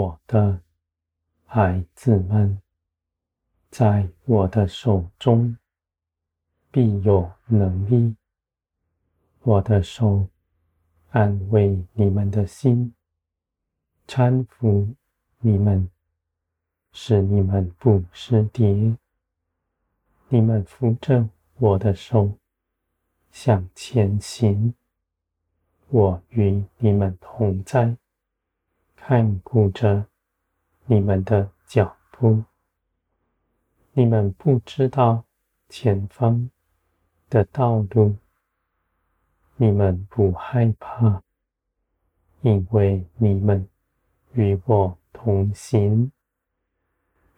[0.00, 0.58] 我的
[1.44, 2.58] 孩子们，
[3.70, 5.54] 在我的手中
[6.70, 8.16] 必有能力。
[9.42, 10.26] 我的手
[11.10, 12.94] 安慰你们的心，
[14.06, 14.88] 搀扶
[15.40, 15.90] 你们，
[16.92, 18.96] 使你们不失跌。
[20.30, 22.38] 你们扶着我的手
[23.30, 24.72] 向前行，
[25.88, 27.98] 我与你们同在，
[29.10, 30.06] 看顾着
[30.86, 32.44] 你们的脚步。
[33.92, 35.24] 你们不知道
[35.68, 36.48] 前方
[37.28, 38.14] 的道路，
[39.56, 41.24] 你们不害怕，
[42.42, 43.68] 因为你们
[44.34, 46.12] 与我同行，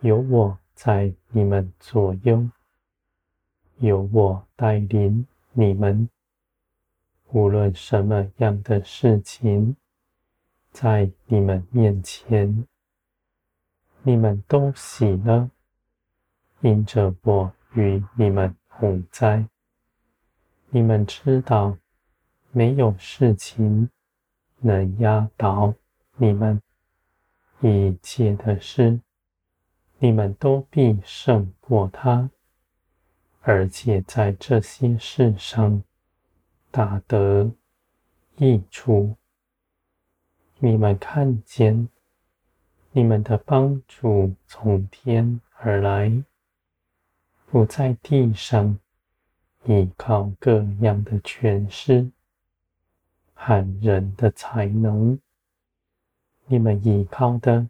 [0.00, 2.50] 有我在你们左右。
[3.78, 6.06] 有我带领你们，
[7.28, 9.74] 无论什么样的事情，
[10.72, 12.66] 在你们面前，
[14.02, 15.48] 你们都喜乐，
[16.60, 19.46] 因着我与你们同在。
[20.70, 21.76] 你们知道，
[22.50, 23.90] 没有事情
[24.60, 25.74] 能压倒
[26.16, 26.60] 你们，
[27.60, 28.98] 一切的事，
[29.98, 32.30] 你们都必胜过他。
[33.42, 35.82] 而且在这些事上
[36.70, 37.52] 大得
[38.36, 39.14] 益处。
[40.64, 41.88] 你们看见，
[42.92, 46.22] 你们的帮助从天而来，
[47.50, 48.78] 不在地上
[49.64, 52.08] 依靠各样的权势
[53.34, 55.18] 和人的才能。
[56.46, 57.68] 你们依靠的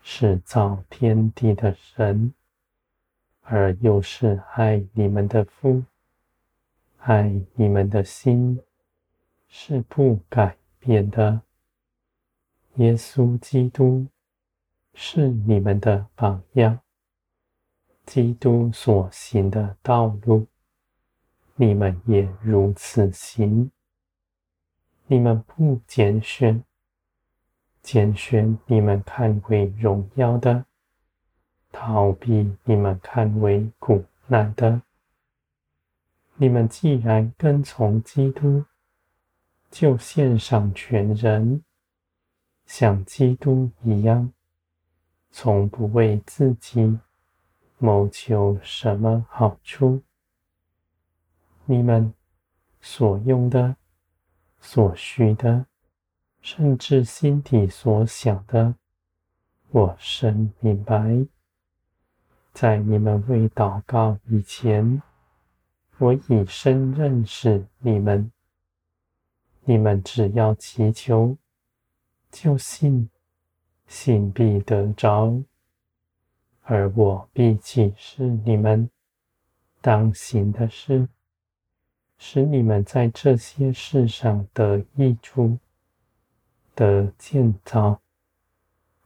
[0.00, 2.32] 是造天地的神。
[3.40, 5.82] 而又是爱你们的父，
[6.98, 8.60] 爱你们的心
[9.48, 11.40] 是不改变的。
[12.76, 14.06] 耶稣基督
[14.94, 16.80] 是你们的榜样，
[18.06, 20.46] 基督所行的道路，
[21.56, 23.70] 你们也如此行。
[25.06, 26.64] 你们不拣选，
[27.82, 30.64] 拣选你们看为荣耀的。
[31.70, 34.80] 逃避你们看为苦难的，
[36.36, 38.64] 你们既然跟从基督，
[39.70, 41.62] 就献上全人，
[42.74, 44.32] 像基督一样，
[45.30, 46.98] 从不为自己
[47.76, 50.00] 谋求什么好处。
[51.66, 52.14] 你们
[52.80, 53.76] 所用的、
[54.58, 55.66] 所需的，
[56.40, 58.74] 甚至心底所想的，
[59.68, 61.26] 我深明白。
[62.54, 65.02] 在你们未祷告以前，
[65.98, 68.32] 我已深认识你们。
[69.64, 71.36] 你们只要祈求，
[72.32, 73.08] 就信，
[73.86, 75.40] 信必得着，
[76.62, 78.90] 而我必启示你们
[79.80, 81.06] 当行的事，
[82.16, 85.58] 使你们在这些事上得益处，
[86.74, 88.00] 得建造，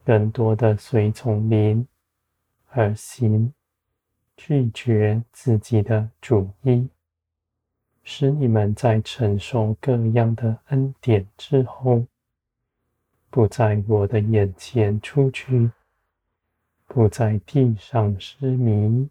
[0.05, 1.87] 更多的随从灵。
[2.69, 3.53] 而行，
[4.37, 6.89] 拒绝自己的主意，
[8.03, 12.05] 使你们在承受各样的恩典之后，
[13.31, 15.71] 不在我的眼前出去，
[16.87, 19.09] 不在地上失迷，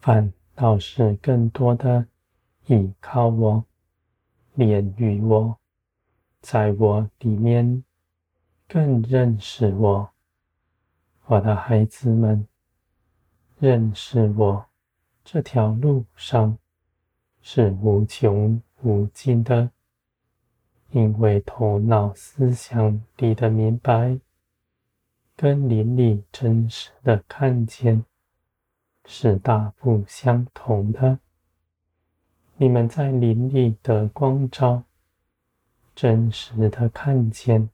[0.00, 2.06] 反倒是更多的
[2.66, 3.64] 倚靠我，
[4.56, 5.56] 怜于我，
[6.40, 7.82] 在我里面
[8.68, 10.10] 更认识我。
[11.26, 12.46] 我的孩子们，
[13.58, 14.66] 认识我
[15.24, 16.58] 这条路上
[17.40, 19.70] 是无穷无尽的，
[20.92, 24.18] 因为头脑思想里的明白，
[25.34, 28.04] 跟灵里真实的看见
[29.06, 31.18] 是大不相同的。
[32.56, 34.84] 你们在灵里的光照，
[35.94, 37.70] 真实的看见，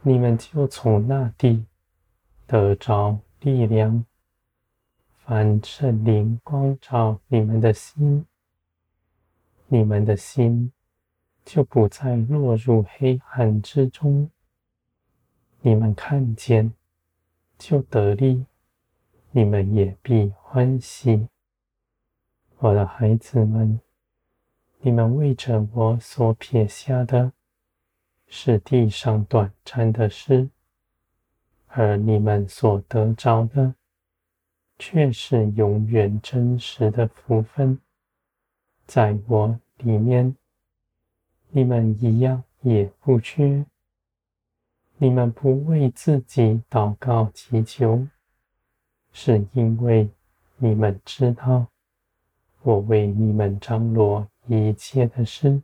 [0.00, 1.66] 你们就从那地。
[2.46, 4.06] 得着力量，
[5.18, 8.24] 凡圣灵光照你们的心，
[9.66, 10.72] 你们的心
[11.46, 14.28] 就不再落入黑暗之中。
[15.60, 16.72] 你们看见
[17.56, 18.44] 就得力，
[19.30, 21.28] 你们也必欢喜。
[22.58, 23.80] 我的孩子们，
[24.80, 27.32] 你们为着我所撇下的，
[28.26, 30.48] 是地上短暂的事。
[31.68, 33.74] 而你们所得着的，
[34.78, 37.78] 却是永远真实的福分，
[38.86, 40.34] 在我里面，
[41.56, 43.64] 你们一样也不缺。
[44.98, 48.06] 你们不为自己祷告祈求，
[49.10, 50.10] 是因为
[50.58, 51.68] 你们知道，
[52.60, 55.62] 我为你们张罗一切的事。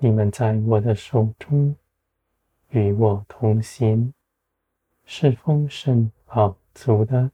[0.00, 1.74] 你们在我的手中
[2.68, 4.12] 与我同行，
[5.06, 7.30] 是丰盛饱足的。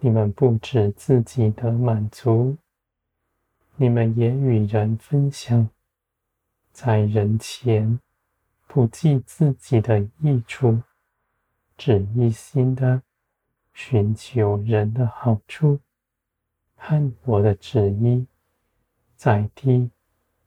[0.00, 2.56] 你们不止自己的满足，
[3.80, 5.70] 你们也与人分享，
[6.72, 8.00] 在人前。
[8.66, 10.82] 不计自己的益处，
[11.76, 13.02] 只一心的
[13.72, 15.80] 寻求人的好处，
[16.74, 18.26] 和我的旨意
[19.16, 19.90] 在地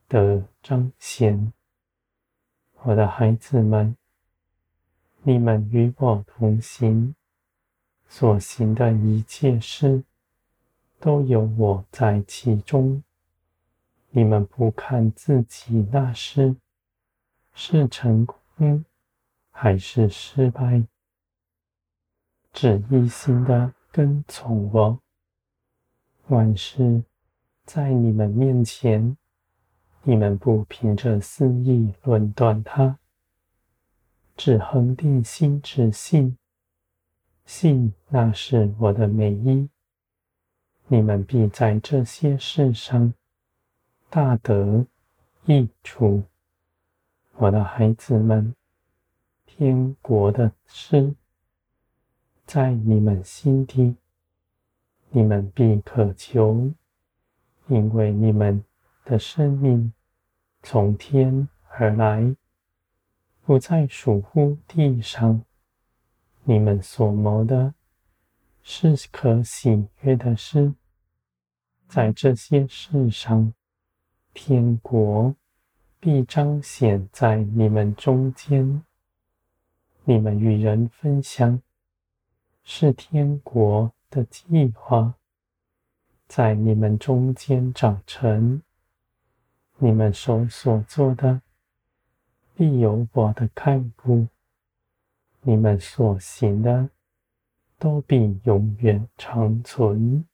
[0.08, 1.52] 的彰显。
[2.84, 3.96] 我的孩子们，
[5.24, 7.16] 你们与我同行，
[8.08, 10.04] 所行的一切事，
[11.00, 13.02] 都有我在其中。
[14.12, 16.56] 你们不看自己那事。
[17.54, 18.86] 是成功
[19.52, 20.84] 还是失败？
[22.54, 25.00] 只一心的跟从我。
[26.28, 27.04] 万事
[27.66, 29.18] 在你们面前，
[30.04, 32.98] 你们不凭着私意论断它，
[34.38, 36.38] 只恒定心志信，
[37.46, 39.70] 信那是我的美意。
[40.88, 43.14] 你们必在这些事上
[44.14, 44.86] 大得
[45.46, 46.24] 益处。
[47.38, 48.54] 我的孩子们，
[49.46, 51.16] 天国的事
[52.46, 53.96] 在你们心底，
[55.12, 56.74] 你们必渴求，
[57.68, 58.62] 因为你们
[59.06, 59.94] 的生命
[60.62, 62.36] 从天而来，
[63.46, 65.42] 不再属乎地上。
[66.44, 67.74] 你们所谋的
[68.62, 70.74] 是可喜悦的事，
[71.88, 73.54] 在这些事上，
[74.34, 75.36] 天国。
[76.04, 78.82] 必彰显在你们中间，
[80.04, 81.62] 你们与人分享，
[82.64, 85.14] 是天国的计划，
[86.28, 88.64] 在你们中间长成。
[89.78, 91.44] 你们手所做的，
[92.56, 94.26] 必有我的看顾；
[95.42, 96.90] 你们所行的，
[97.78, 100.26] 都必永远长存。